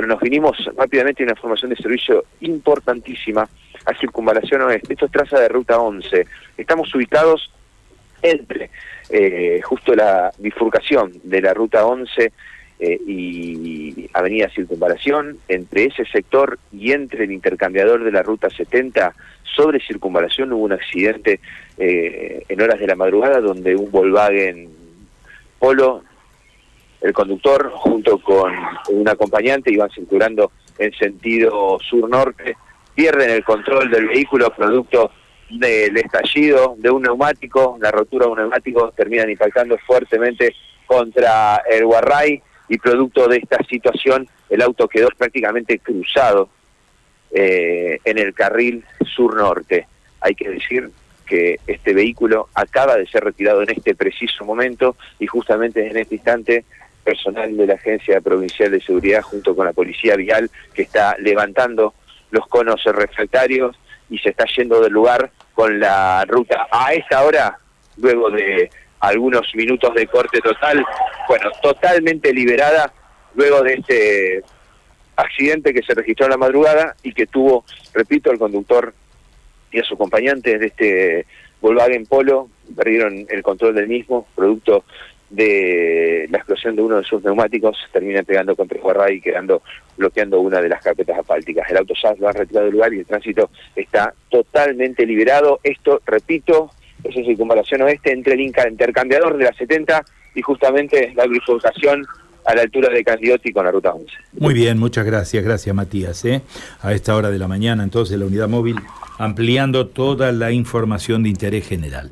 Bueno, 0.00 0.14
nos 0.14 0.22
vinimos 0.22 0.56
rápidamente 0.78 1.22
una 1.22 1.32
información 1.32 1.68
de 1.68 1.76
servicio 1.76 2.24
importantísima 2.40 3.46
a 3.84 3.94
Circunvalación 3.98 4.62
Oeste. 4.62 4.94
Esto 4.94 5.04
es 5.04 5.12
traza 5.12 5.38
de 5.38 5.46
Ruta 5.50 5.78
11. 5.78 6.26
Estamos 6.56 6.94
ubicados 6.94 7.52
entre 8.22 8.70
eh, 9.10 9.60
justo 9.62 9.94
la 9.94 10.32
bifurcación 10.38 11.12
de 11.22 11.42
la 11.42 11.52
Ruta 11.52 11.84
11 11.84 12.32
eh, 12.78 13.00
y 13.06 14.08
Avenida 14.14 14.48
Circunvalación, 14.48 15.36
entre 15.48 15.84
ese 15.84 16.06
sector 16.06 16.58
y 16.72 16.92
entre 16.92 17.24
el 17.24 17.32
intercambiador 17.32 18.02
de 18.02 18.12
la 18.12 18.22
Ruta 18.22 18.48
70, 18.48 19.14
sobre 19.54 19.86
Circunvalación 19.86 20.54
hubo 20.54 20.64
un 20.64 20.72
accidente 20.72 21.40
eh, 21.76 22.42
en 22.48 22.62
horas 22.62 22.80
de 22.80 22.86
la 22.86 22.94
madrugada 22.94 23.42
donde 23.42 23.76
un 23.76 23.90
Volkswagen 23.90 24.70
Polo 25.58 26.04
el 27.00 27.12
conductor 27.12 27.70
junto 27.72 28.18
con 28.18 28.52
un 28.90 29.08
acompañante 29.08 29.72
iban 29.72 29.90
circulando 29.90 30.52
en 30.78 30.92
sentido 30.92 31.78
sur-norte, 31.80 32.56
pierden 32.94 33.30
el 33.30 33.44
control 33.44 33.90
del 33.90 34.08
vehículo 34.08 34.50
producto 34.50 35.10
del 35.50 35.96
estallido 35.96 36.76
de 36.78 36.90
un 36.90 37.02
neumático, 37.02 37.76
la 37.80 37.90
rotura 37.90 38.26
de 38.26 38.32
un 38.32 38.38
neumático, 38.38 38.92
terminan 38.96 39.30
impactando 39.30 39.76
fuertemente 39.78 40.54
contra 40.86 41.62
el 41.68 41.84
Guarray 41.84 42.42
y 42.68 42.78
producto 42.78 43.26
de 43.28 43.38
esta 43.38 43.58
situación 43.64 44.28
el 44.48 44.62
auto 44.62 44.88
quedó 44.88 45.08
prácticamente 45.16 45.78
cruzado 45.78 46.48
eh, 47.32 47.98
en 48.04 48.18
el 48.18 48.34
carril 48.34 48.84
sur-norte. 49.14 49.86
Hay 50.20 50.34
que 50.34 50.50
decir 50.50 50.90
que 51.26 51.60
este 51.66 51.94
vehículo 51.94 52.48
acaba 52.54 52.96
de 52.96 53.06
ser 53.06 53.22
retirado 53.22 53.62
en 53.62 53.70
este 53.70 53.94
preciso 53.94 54.44
momento 54.44 54.96
y 55.20 55.26
justamente 55.26 55.88
en 55.88 55.96
este 55.96 56.16
instante 56.16 56.64
personal 57.02 57.56
de 57.56 57.66
la 57.66 57.74
Agencia 57.74 58.20
Provincial 58.20 58.70
de 58.70 58.80
Seguridad 58.80 59.22
junto 59.22 59.54
con 59.54 59.66
la 59.66 59.72
Policía 59.72 60.16
Vial 60.16 60.50
que 60.74 60.82
está 60.82 61.16
levantando 61.18 61.94
los 62.30 62.46
conos 62.46 62.82
refractarios 62.84 63.76
y 64.08 64.18
se 64.18 64.30
está 64.30 64.44
yendo 64.56 64.80
del 64.80 64.92
lugar 64.92 65.30
con 65.54 65.78
la 65.78 66.24
ruta 66.26 66.66
a 66.70 66.92
esta 66.92 67.24
hora, 67.24 67.58
luego 67.96 68.30
de 68.30 68.70
algunos 69.00 69.54
minutos 69.54 69.94
de 69.94 70.06
corte 70.06 70.40
total, 70.40 70.84
bueno, 71.28 71.50
totalmente 71.62 72.32
liberada 72.32 72.92
luego 73.34 73.62
de 73.62 73.74
este 73.74 74.42
accidente 75.16 75.72
que 75.72 75.82
se 75.82 75.94
registró 75.94 76.26
en 76.26 76.32
la 76.32 76.36
madrugada 76.36 76.96
y 77.02 77.12
que 77.12 77.26
tuvo, 77.26 77.64
repito, 77.94 78.30
el 78.30 78.38
conductor 78.38 78.94
y 79.70 79.78
a 79.78 79.84
su 79.84 79.94
acompañante 79.94 80.58
de 80.58 80.66
este 80.66 81.26
Volkswagen 81.60 82.06
Polo, 82.06 82.48
perdieron 82.76 83.26
el 83.28 83.42
control 83.42 83.74
del 83.74 83.88
mismo, 83.88 84.26
producto 84.34 84.84
de 85.30 86.26
la 86.28 86.38
explosión 86.38 86.74
de 86.74 86.82
uno 86.82 86.96
de 86.98 87.04
sus 87.04 87.22
neumáticos 87.22 87.78
termina 87.92 88.22
pegando 88.22 88.56
contra 88.56 88.76
el 88.76 88.82
Guarray 88.82 89.16
y 89.16 89.20
quedando 89.20 89.62
bloqueando 89.96 90.40
una 90.40 90.60
de 90.60 90.68
las 90.68 90.82
carpetas 90.82 91.18
asfálticas. 91.18 91.70
El 91.70 91.78
auto 91.78 91.94
ya 92.02 92.14
lo 92.18 92.28
ha 92.28 92.32
retirado 92.32 92.66
del 92.66 92.74
lugar 92.74 92.92
y 92.92 92.98
el 92.98 93.06
tránsito 93.06 93.50
está 93.76 94.12
totalmente 94.28 95.06
liberado. 95.06 95.60
Esto, 95.62 96.02
repito, 96.04 96.70
es 97.04 97.16
en 97.16 97.24
circunvalación 97.24 97.82
oeste 97.82 98.12
entre 98.12 98.34
el 98.34 98.40
intercambiador 98.40 99.36
de 99.36 99.44
la 99.44 99.52
70 99.52 100.04
y 100.34 100.42
justamente 100.42 101.12
la 101.14 101.26
bifurcación 101.26 102.06
a 102.44 102.54
la 102.54 102.62
altura 102.62 102.88
de 102.92 103.04
Candioti 103.04 103.52
con 103.52 103.64
la 103.64 103.70
ruta 103.70 103.92
11. 103.92 104.06
Muy 104.38 104.54
bien, 104.54 104.78
muchas 104.78 105.04
gracias, 105.04 105.44
gracias 105.44 105.74
Matías. 105.74 106.24
¿eh? 106.24 106.42
A 106.80 106.92
esta 106.92 107.14
hora 107.14 107.30
de 107.30 107.38
la 107.38 107.46
mañana 107.46 107.84
entonces 107.84 108.18
la 108.18 108.26
unidad 108.26 108.48
móvil 108.48 108.76
ampliando 109.18 109.86
toda 109.86 110.32
la 110.32 110.50
información 110.50 111.22
de 111.22 111.28
interés 111.28 111.68
general. 111.68 112.08